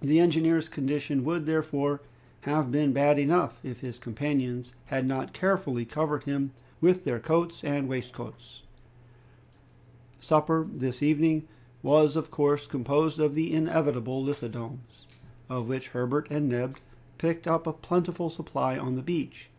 [0.00, 2.00] The engineer's condition would, therefore,
[2.44, 7.62] have been bad enough, if his companions had not carefully covered him with their coats
[7.62, 8.62] and waistcoats.
[10.20, 11.46] Supper, this evening,
[11.82, 15.06] was of course composed of the inevitable lithodomes,
[15.50, 16.78] of which Herbert and Neb
[17.18, 19.50] picked up a plentiful supply on the beach.